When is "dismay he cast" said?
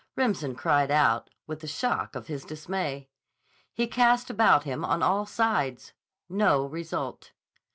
2.43-4.31